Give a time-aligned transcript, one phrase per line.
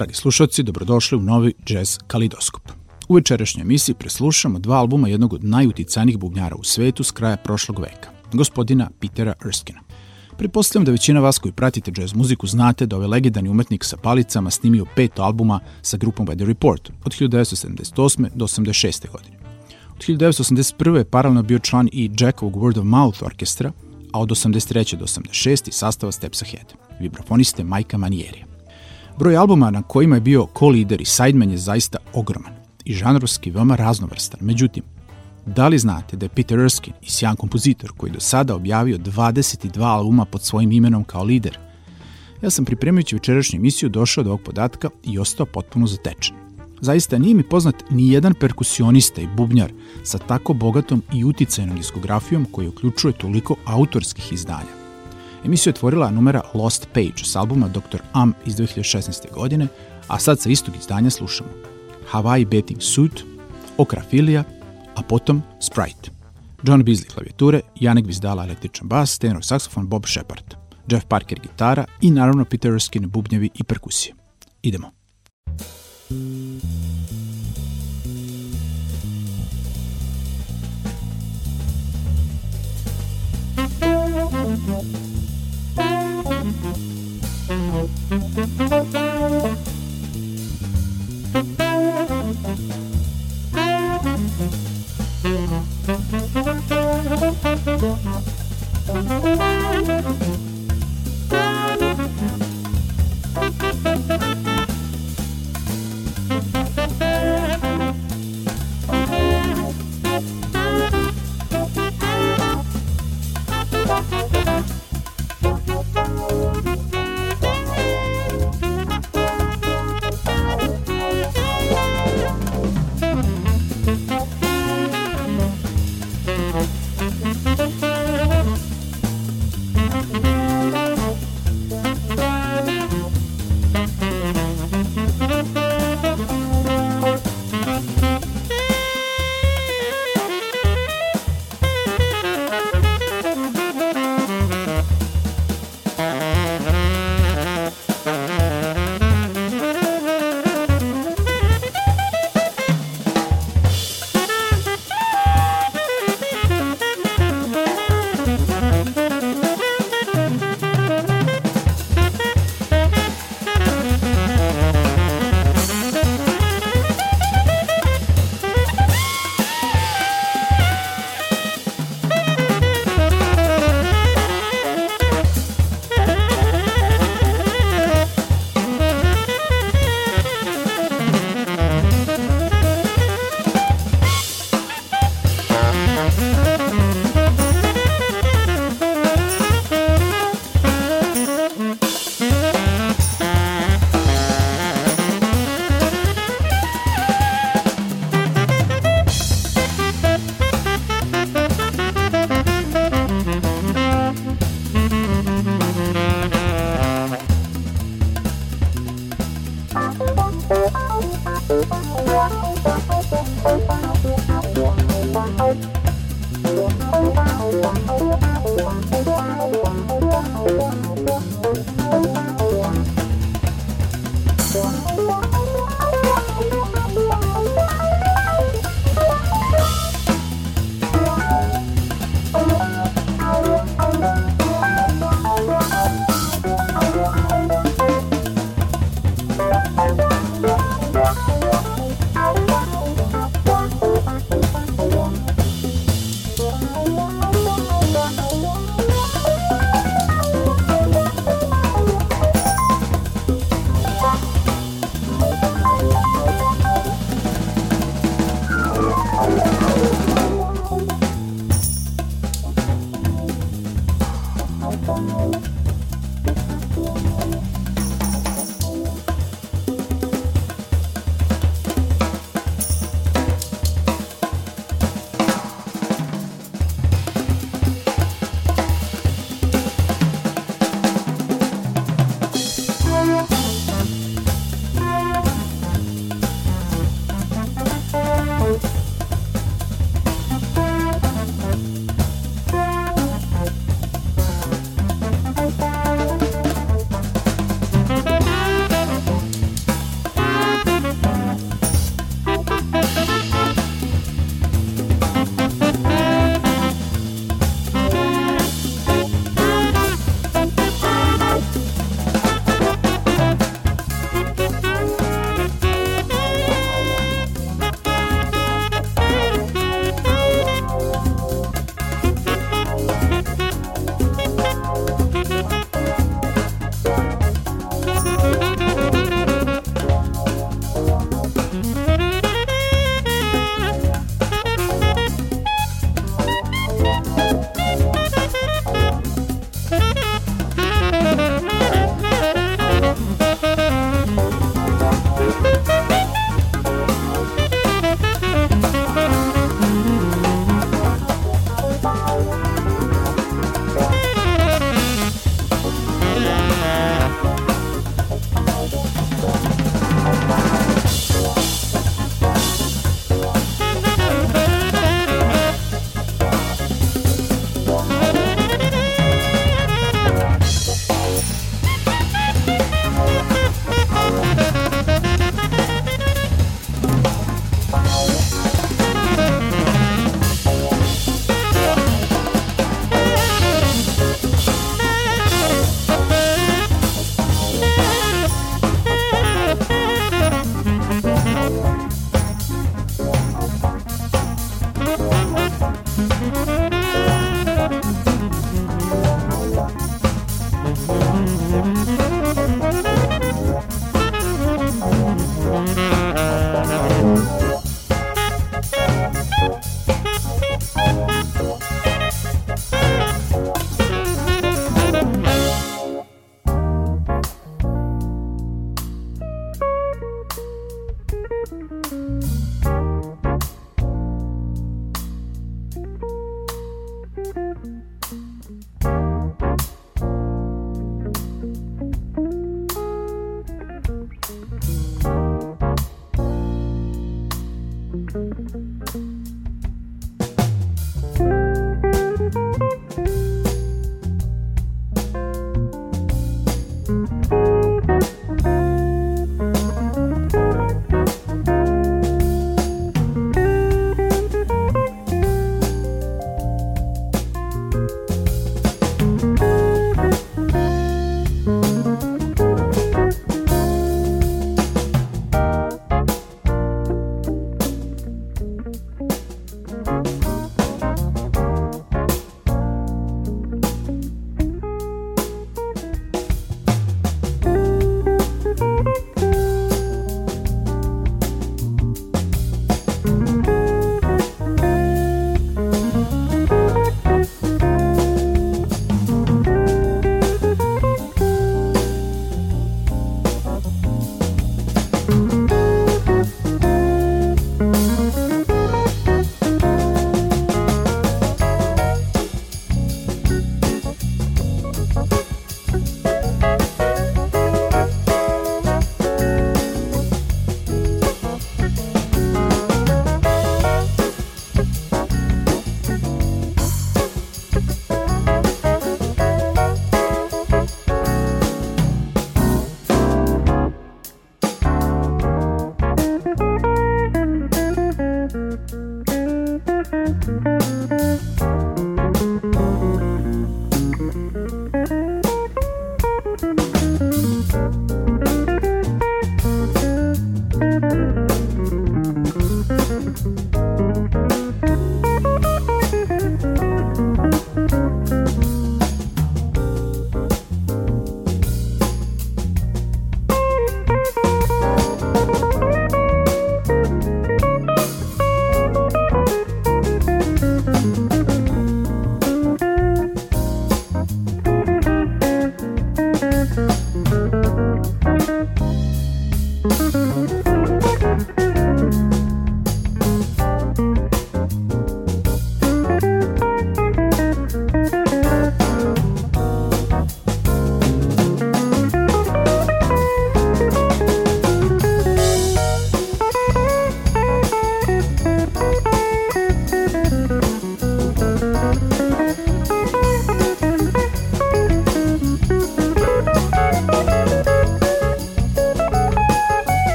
[0.00, 2.62] Dragi slušalci, dobrodošli u novi Jazz Kalidoskop.
[3.08, 7.78] U večerašnjoj emisiji preslušamo dva albuma jednog od najuticajnijih bubnjara u svetu s kraja prošlog
[7.78, 9.80] veka, gospodina Petera Erskina.
[10.38, 14.50] Pretpostavljam da većina vas koji pratite jazz muziku znate da ovaj legendarni umetnik sa palicama
[14.50, 18.28] snimio pet albuma sa grupom Weather Report od 1978.
[18.34, 19.10] do 86.
[19.12, 19.36] godine.
[19.90, 20.96] Od 1981.
[20.96, 23.72] je paralelno bio član i Jackovog Word of Mouth orkestra,
[24.12, 24.96] a od 83.
[24.96, 25.70] do 86.
[25.70, 28.49] sastava Steps Ahead, vibrafoniste Majka Manierija.
[29.18, 32.52] Broj albuma na kojima je bio co-lider i sideman je zaista ogroman
[32.84, 34.40] i žanrovski veoma raznovrstan.
[34.42, 34.82] Međutim,
[35.46, 39.82] da li znate da je Peter Erskine i sjajan kompozitor koji do sada objavio 22
[39.82, 41.58] albuma pod svojim imenom kao lider?
[42.42, 46.36] Ja sam pripremajući večerašnju emisiju došao do ovog podatka i ostao potpuno zatečen.
[46.80, 49.72] Zaista nije mi poznat ni jedan perkusionista i bubnjar
[50.02, 54.79] sa tako bogatom i uticajnom diskografijom koji uključuje toliko autorskih izdanja.
[55.44, 58.00] Emisiju je otvorila numera Lost Page s albuma Dr.
[58.12, 59.34] Am iz 2016.
[59.34, 59.66] godine,
[60.08, 61.50] a sad sa istog izdanja slušamo
[62.12, 63.24] Hawaii Betting Suit,
[63.78, 64.44] Okrafilija,
[64.96, 66.10] a potom Sprite.
[66.62, 70.54] John Beasley klavijature, Janek Bizdala električan bas, tenor saksofon Bob Shepard,
[70.88, 74.14] Jeff Parker gitara i naravno Peter Erskine bubnjevi i perkusije.
[74.62, 74.90] Idemo.
[84.50, 85.09] Thank you.
[88.10, 89.19] Thank you.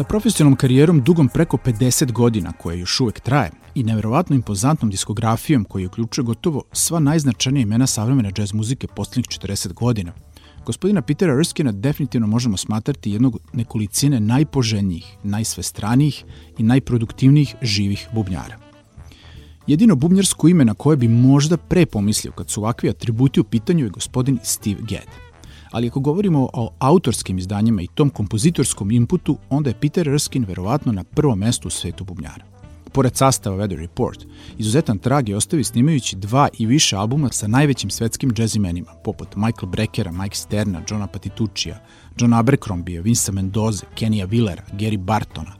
[0.00, 5.64] Sa profesionalnom karijerom dugom preko 50 godina, koja još uvek traje, i neverovatno impozantnom diskografijom
[5.64, 10.12] koja uključuje gotovo sva najznačajnija imena savremene džez muzike poslednjih 40 godina,
[10.66, 16.24] gospodina Petera Erskina definitivno možemo smatrati jednog nekolicine najpoželjnijih, najsvestranijih
[16.58, 18.58] i najproduktivnijih živih bubnjara.
[19.66, 23.84] Jedino bubnjarsko ime na koje bi možda pre pomislio kad su ovakvi atributi u pitanju
[23.84, 25.29] je gospodin Steve Gadd
[25.70, 30.92] ali ako govorimo o autorskim izdanjima i tom kompozitorskom inputu, onda je Peter Erskine verovatno
[30.92, 32.44] na prvom mestu u svetu bubnjara.
[32.92, 34.26] Pored sastava Weather Report,
[34.58, 39.70] izuzetan trag je ostavio snimajući dva i više albuma sa najvećim svetskim džezimenima, poput Michael
[39.70, 41.80] Breckera, Mike Sterna, Johna Patituccija,
[42.18, 45.52] John Abercrombie, Vince Mendoza, Kenija Willera, Gary Bartona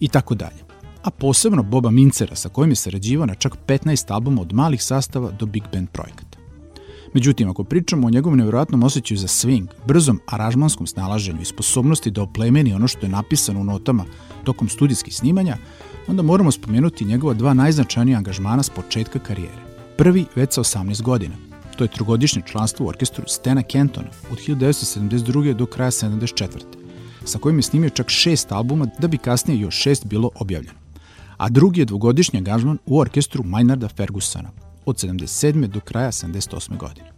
[0.00, 0.68] i tako dalje.
[1.02, 5.30] A posebno Boba Mincera sa kojim je sarađivao na čak 15 albuma od malih sastava
[5.30, 6.27] do big band projekata.
[7.14, 12.22] Međutim, ako pričamo o njegovom nevjerojatnom osjećaju za swing, brzom aranžmanskom snalaženju i sposobnosti da
[12.22, 14.04] oplemeni ono što je napisano u notama
[14.44, 15.56] tokom studijskih snimanja,
[16.08, 19.62] onda moramo spomenuti njegova dva najznačajnija angažmana s početka karijere.
[19.96, 21.34] Prvi već sa 18 godina.
[21.76, 25.52] To je trogodišnje članstvo u orkestru Stena Kentona od 1972.
[25.52, 26.46] do kraja 74.
[27.24, 30.78] sa kojim je snimio čak šest albuma da bi kasnije još šest bilo objavljeno.
[31.36, 34.50] A drugi je dvogodišnji angažman u orkestru Maynarda Fergusona
[34.88, 35.66] od 77.
[35.66, 36.76] do kraja 78.
[36.76, 37.12] godine.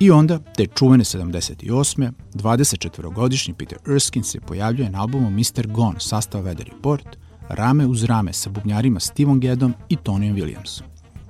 [0.00, 2.12] I onda, te čuvene 78.
[2.34, 5.66] 24-godišnji Peter Erskine se pojavljuje na albumu Mr.
[5.66, 7.06] Gone sastava Weather Report,
[7.48, 10.82] rame uz rame sa bubnjarima Stevom Gedom i Tonyom Williamsom.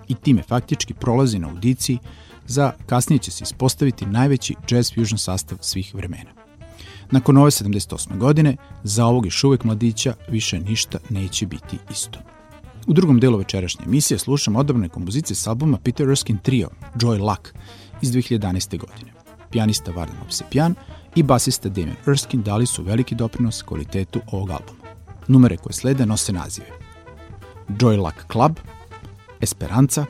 [0.09, 1.99] I time faktički prolazi na audiciji
[2.47, 6.31] za kasnije će se ispostaviti najveći jazz fusion sastav svih vremena.
[7.11, 8.19] Nakon ove 78.
[8.19, 12.19] godine, za ovog još uvek mladića više ništa neće biti isto.
[12.87, 17.49] U drugom delu večerašnje emisije slušamo odabrane kompozicije s albuma Peter Erskine Trio, Joy Luck,
[18.03, 18.79] iz 2011.
[18.79, 19.13] godine.
[19.51, 20.75] Pijanista Vardan Opsepjan
[21.15, 24.83] i basista Damien Erskine dali su veliki doprinos kvalitetu ovog albuma.
[25.29, 26.67] Numere koje slede nose nazive
[27.69, 28.53] Joy Luck Club,
[29.41, 30.07] Esperanza,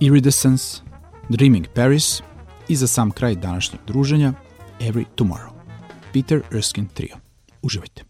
[0.00, 0.80] Iridescence,
[1.28, 2.22] Dreaming Paris
[2.68, 4.32] i za sam kraj današnjeg druženja
[4.80, 5.52] Every Tomorrow.
[6.12, 7.16] Peter Erskine Trio.
[7.62, 8.07] Uživajte.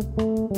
[0.00, 0.49] Música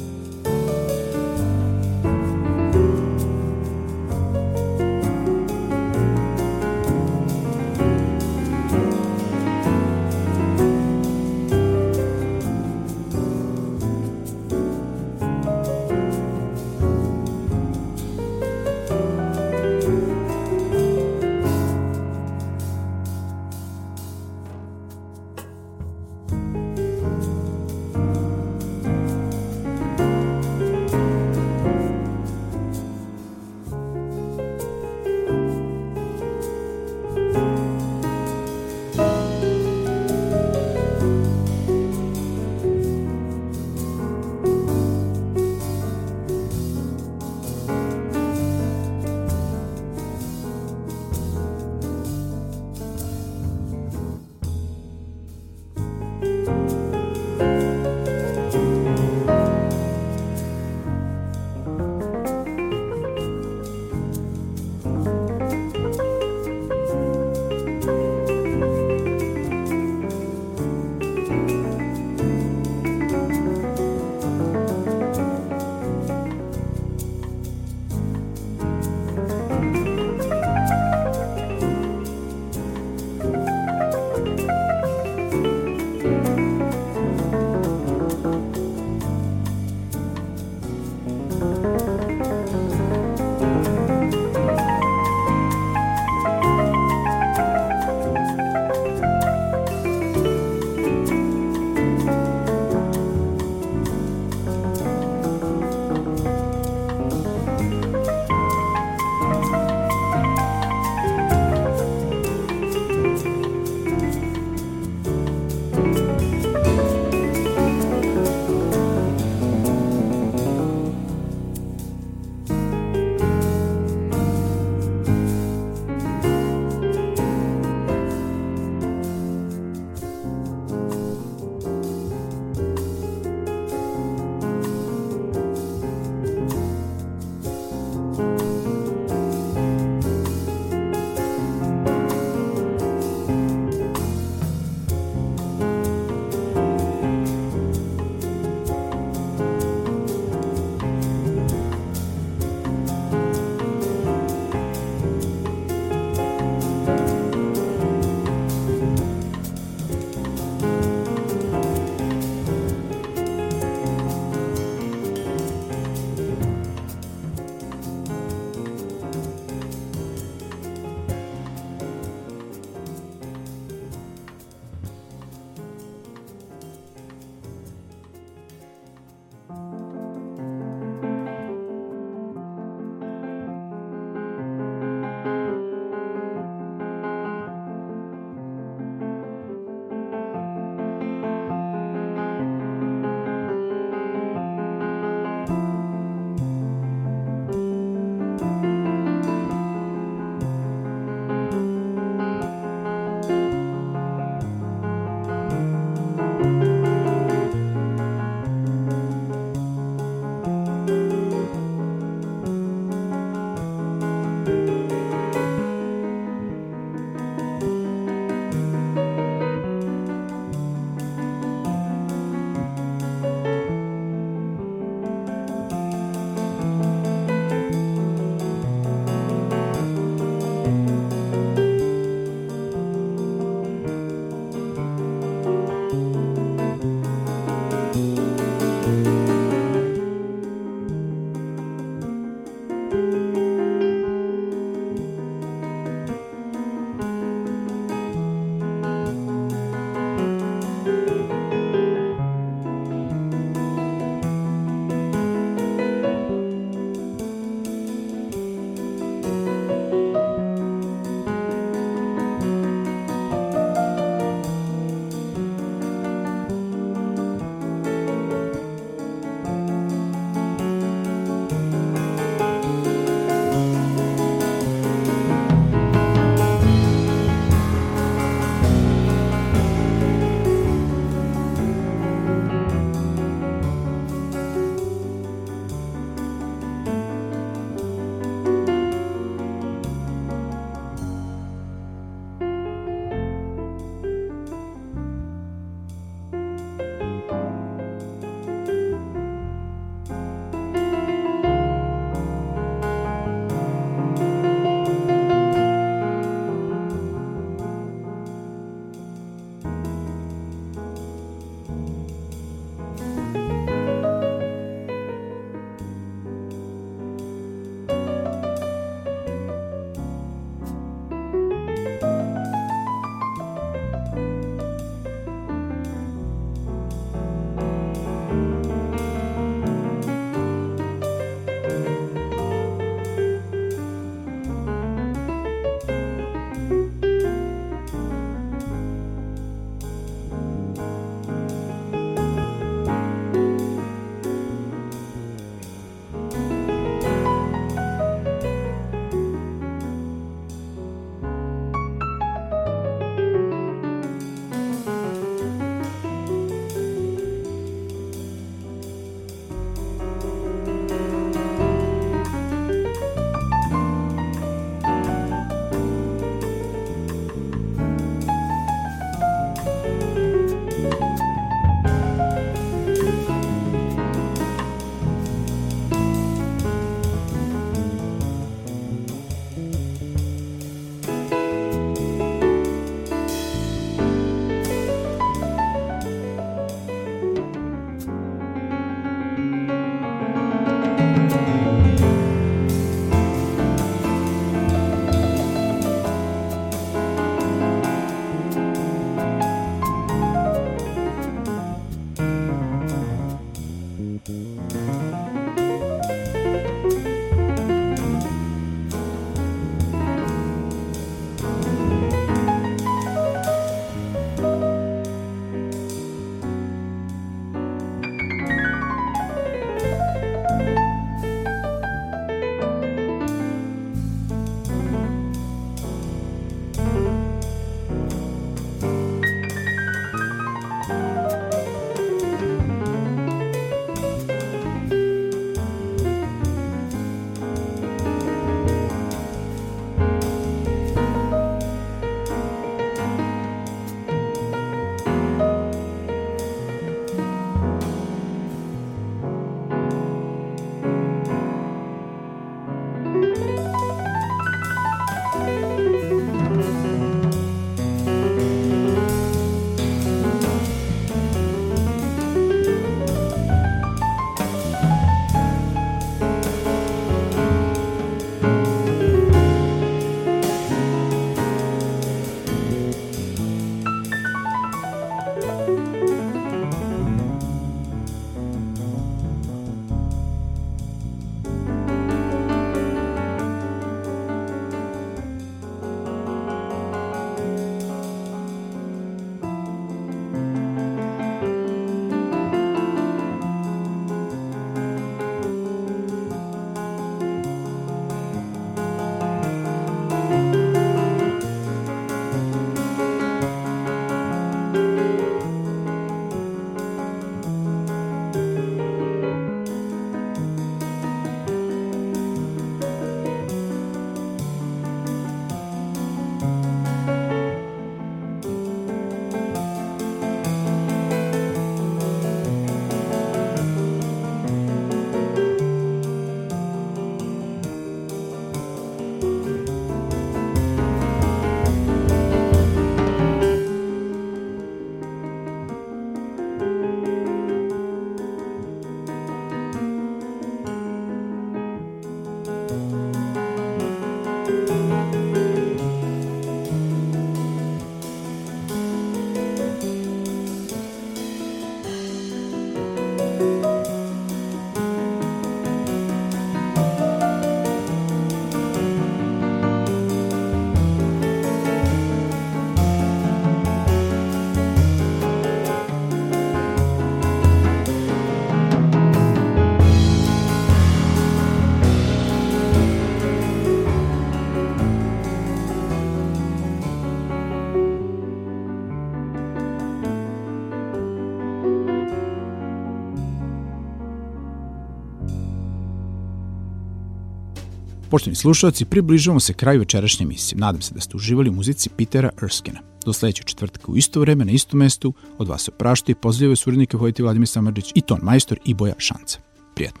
[588.14, 590.58] Poštovni slušalci, približavamo se kraju večerašnje emisije.
[590.58, 592.80] Nadam se da ste uživali u muzici Petera Erskina.
[593.04, 596.56] Do sledećeg četvrtka u isto vreme, na istom mestu, od vas se prašta i pozdravljaju
[596.56, 599.38] suradnike Vojti Vladimir Samarđić i ton majstor i Boja Šanca.
[599.74, 600.00] Prijetno.